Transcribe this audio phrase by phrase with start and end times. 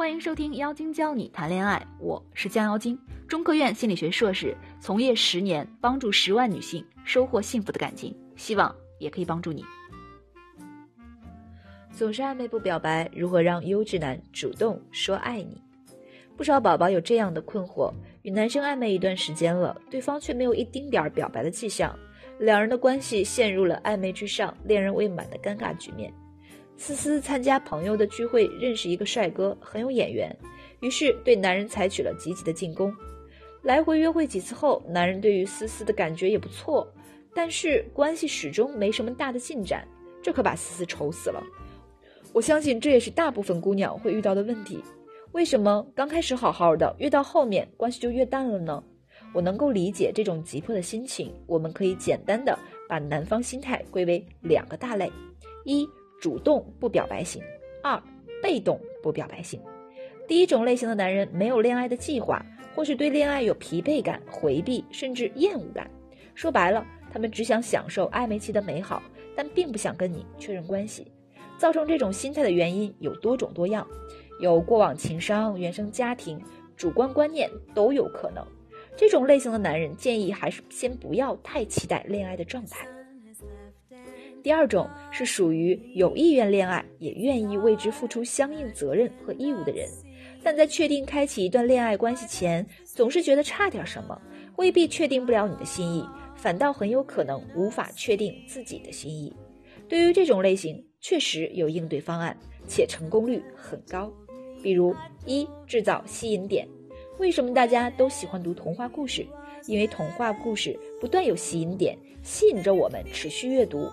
[0.00, 9.62] 欢迎收听妖精教你谈恋爱，我是江妖精，中科院心理学硕士，从业十年，帮助十万女性收获幸福的感情，希望也可以帮助你。
[11.92, 15.60] 总是暧昧不表白，如何让优质男主动说爱你？
[16.34, 17.92] 不少宝宝有这样的困惑：
[18.22, 21.94] 与男生暧昧一段时间了，对方却没有一丁点儿表白的迹象，
[22.38, 26.10] 两人的关系陷入了暧昧之上、恋人未满的尴尬局面。
[26.80, 30.34] 思思参加朋友的聚会，认识一个帅哥，很有眼缘，
[30.80, 32.90] 于是对男人采取了积极的进攻。
[33.62, 36.90] 来回约会几次后，男人对于思思的感觉也不错，
[37.34, 39.86] 但是关系始终没什么大的进展，
[40.22, 41.44] 这可把思思愁死了。
[42.32, 44.82] 我相信这也是大部分姑娘会遇到的问题。
[45.32, 48.82] 为什么刚开始好好的，越到后面关系就越淡了呢？
[49.34, 51.30] 我能够理解这种急迫的心情。
[51.46, 55.12] 我们可以简单的把男方心态归为两个大类：
[55.64, 55.86] 一。
[56.20, 57.42] 主动不表白型，
[57.82, 58.00] 二
[58.42, 59.60] 被动不表白型。
[60.28, 65.90] 第一种类型的男人没有恋爱的计划，或是对恋爱有疲惫感、回避甚至厌恶感。
[66.34, 69.02] 说白了，他们只想享受暧昧期的美好，
[69.34, 71.10] 但并不想跟你确认关系。
[71.58, 73.86] 造成这种心态的原因有多种多样，
[74.40, 76.40] 有过往情伤、原生家庭、
[76.76, 78.46] 主观观念都有可能。
[78.96, 82.86] 这种类型的男人建议还是先不要太期待恋爱的状态。
[84.42, 89.88] 第二种是属于有意愿恋爱，也愿意为之付出相应责任和义务的人，
[90.42, 94.20] 但在确定开启一段恋爱关系前，总是觉得差点什么，
[94.56, 99.34] 未必确定不了你的心意，反倒很有可能无法确定自己的心意。
[99.88, 104.10] 对于这种类型，确实有应对方案，且成功率很高。
[104.62, 104.94] 比如
[105.26, 106.66] 一制造吸引点，
[107.18, 109.26] 为什么大家都喜欢读童话故事？
[109.66, 113.90] 因为童话故事不断有吸引点，吸引着我们持续阅读。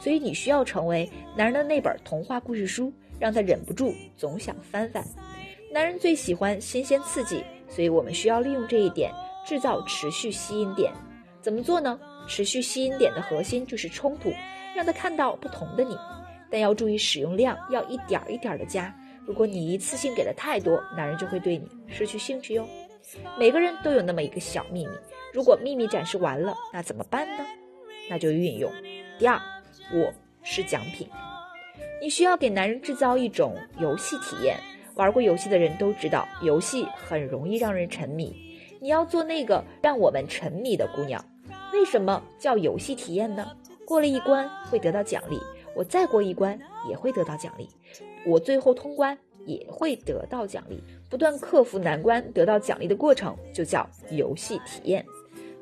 [0.00, 5.04] 所以你需要成为男人的那本童话故事书，让他忍不住总想翻翻。
[5.72, 9.12] 男人最喜欢新鲜刺激，所以我们需要利用这一点
[9.46, 10.92] 制造持续吸引点。
[11.40, 11.98] 怎么做呢？
[12.26, 14.30] 持续吸引点的核心就是冲突，
[14.76, 15.96] 让他看到不同的你，
[16.50, 18.94] 但要注意使用量，要一点儿一点儿的加。
[19.24, 22.66] 如果你一次性给的太多，男人就会对你失去兴趣哟。
[23.38, 24.92] 每个人都有那么一个小秘密，
[25.32, 27.44] 如果秘密展示完了，那怎么办呢？
[28.10, 28.70] 那就运用
[29.18, 29.38] 第二。
[29.90, 30.12] 我
[30.42, 31.08] 是奖品，
[31.98, 34.60] 你需要给男人制造一种游戏体验。
[34.96, 38.36] 玩过游戏的人都知道，游戏很容易让人沉迷。
[38.80, 41.24] 你要做那个让我们沉迷的姑娘。
[41.72, 43.50] 为什么叫游戏体验呢？
[43.86, 45.40] 过了一关会得到奖励，
[45.74, 47.66] 我再过一关也会得到奖励，
[48.26, 49.16] 我最后通关
[49.46, 50.82] 也会得到奖励。
[51.08, 55.02] 不断克服难关得到奖励的过程就叫游戏体验。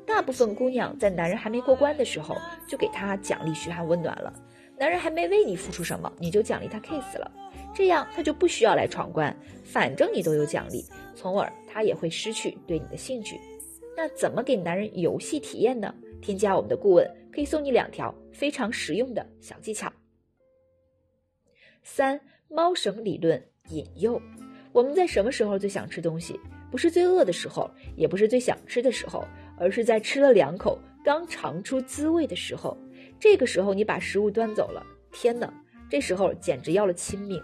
[0.07, 4.33] 大部分姑娘在男人还没过关的时候，就给他奖励嘘寒问暖了。
[4.79, 7.29] 男人还没为你付出什么，你就奖励他 kiss 了，
[7.75, 9.35] 这样他就不需要来闯关，
[9.65, 13.37] 反正你都有奖励，从而他也会失去对你的兴趣。
[13.97, 15.93] 那怎么给男人游戏体验呢？
[16.21, 19.91] 添加我们的顾问，可以送你两条非常实用的小技巧。
[21.83, 24.21] 三猫绳理论引诱，
[24.71, 26.39] 我们在什么时候最想吃东西？
[26.69, 29.25] 不是最饿的时候，也不是最想吃的时候。
[29.57, 32.77] 而是在吃了两口，刚尝出滋味的时候，
[33.19, 35.51] 这个时候你把食物端走了，天哪，
[35.89, 37.41] 这时候简直要了亲命。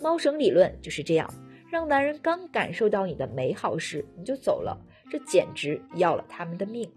[0.00, 1.32] 猫绳理论就是这样，
[1.70, 4.76] 让男人刚感受到你的美好时你就走了，
[5.10, 6.90] 这简直要了他们的命。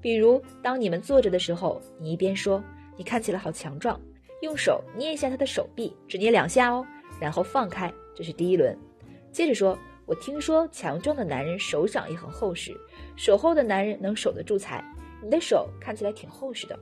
[0.00, 2.62] 比如当你们坐着的时候，你一边说
[2.96, 4.00] 你看起来好强壮，
[4.42, 6.84] 用手捏一下他的手臂，只捏两下哦，
[7.20, 8.76] 然后放开，这是第一轮。
[9.30, 9.78] 接着说。
[10.10, 12.76] 我听说强壮的男人手掌也很厚实，
[13.14, 14.84] 手厚的男人能守得住财。
[15.22, 16.76] 你的手看起来挺厚实的。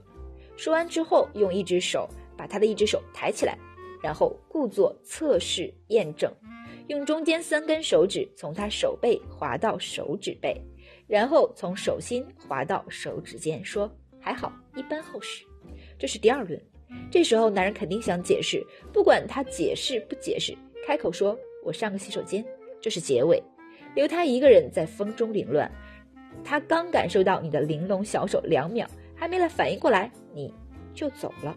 [0.57, 3.59] 说完之后，用一只手把他的一只手抬起来，
[4.03, 6.33] 然后故作测试验证，
[6.87, 10.59] 用中间三根手指从他手背滑到手指背，
[11.07, 15.45] 然后从手心滑到手指尖，说还好，一般厚实。
[15.99, 16.59] 这是第二轮。
[17.11, 20.57] 这时候男人肯定想解释，不管他解释不解释，
[20.87, 22.43] 开口说：“我上个洗手间。”
[22.81, 23.43] 这是结尾，
[23.95, 25.71] 留他一个人在风中凌乱。
[26.45, 30.53] 他刚感受到你的玲珑小手，两秒还没来反应过来，你
[30.95, 31.57] 就走了。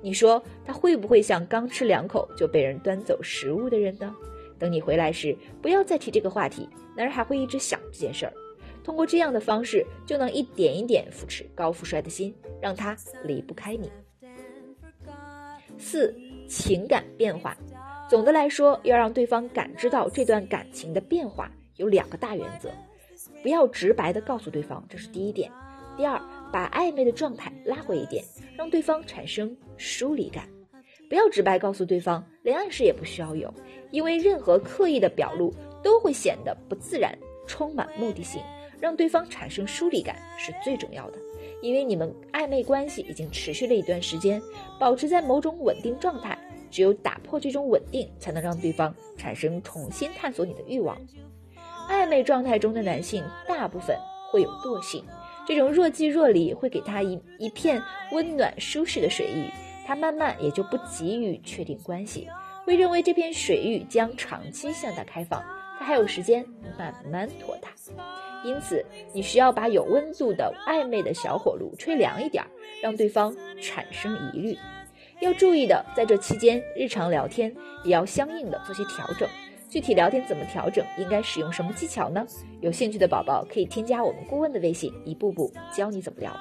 [0.00, 4.14] 你说他会不会像刚吃两口就被人端走食物的人呢？
[4.58, 8.32] 等你回来时，不要再提这个话题，男人还会一直想这件事儿。
[8.84, 13.90] 通过这样的方式，就能一点一点扶持高富帅的心，让他离不开你。
[15.78, 16.14] 四
[16.48, 17.56] 情感变化。
[18.12, 22.68] 总的来说，要让对方感知到这段感情的变化，有两个大原则：
[23.42, 25.50] 不要直白的告诉对方，这是第一点；
[25.96, 26.20] 第二，
[26.52, 28.22] 把暧昧的状态拉回一点，
[28.54, 30.46] 让对方产生疏离感。
[31.08, 33.50] 不要直白告诉对方，连暗示也不需要有，
[33.90, 35.50] 因为任何刻意的表露
[35.82, 37.16] 都会显得不自然，
[37.46, 38.42] 充满目的性，
[38.78, 41.18] 让对方产生疏离感是最重要的。
[41.62, 44.38] 因为你们暧昧关系已经持续了一段时间，
[44.78, 46.36] 保持在某种稳定状态，
[46.72, 50.98] 只有打破这种稳定，才能让对方产生重新探索你的欲望。
[51.88, 53.96] 暧昧状态中的男性大部分
[54.30, 55.04] 会有惰性，
[55.46, 57.80] 这种若即若离会给他一一片
[58.10, 59.48] 温暖舒适的水域。
[59.84, 62.28] 他慢慢也就不急于确定关系，
[62.64, 65.42] 会认为这片水域将长期向他开放，
[65.78, 66.46] 他还有时间
[66.78, 67.68] 慢慢拖沓。
[68.44, 72.44] 因此，你需要把有温度的暧昧的小火炉吹凉一点，
[72.80, 74.56] 让对方产生疑虑。
[75.22, 77.54] 要注意的，在这期间，日常聊天
[77.84, 79.28] 也要相应的做些调整。
[79.68, 82.26] 具体聊天怎么调整，应该使用什么技巧呢？
[82.60, 86.36] 有兴趣的宝宝可以添加我们顾问的微信，一步步教你怎么聊。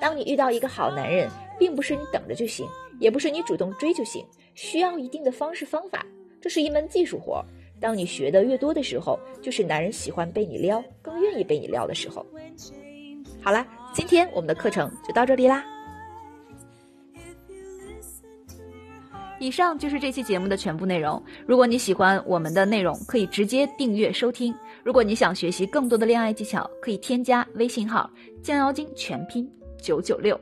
[0.00, 1.28] 当你遇到一个好男人，
[1.58, 2.66] 并不是你等着就行，
[2.98, 4.24] 也不是你主动追就行，
[4.54, 6.06] 需要一定的方式方法，
[6.40, 7.44] 这是一门技术活。
[7.78, 12.24] 当你学的越多的时候，就是男人喜欢被你撩，更愿意被你撩的时候。
[13.42, 15.62] 好了，今天我们的课程就到这里啦。
[19.42, 21.20] 以上就是这期节目的全部内容。
[21.44, 24.54] 如果你喜欢我们的内容，可以直接订阅收听。
[24.84, 28.08] 如果你想学习更多的恋爱技巧，可以添加微信号
[28.40, 29.50] “降妖精”全拼。
[29.82, 30.38] 九九六。